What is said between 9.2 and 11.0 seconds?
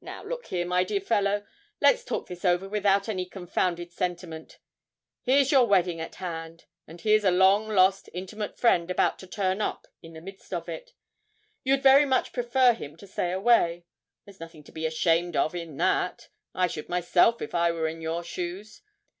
to turn up in the midst of it.